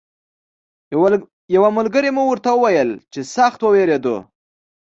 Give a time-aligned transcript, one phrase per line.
[1.55, 4.17] یوه ملګري مو ورته ویل چې سخت ووېرېدو.